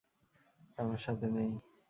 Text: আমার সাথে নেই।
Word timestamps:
আমার 0.77 0.97
সাথে 0.97 1.27
নেই। 1.35 1.51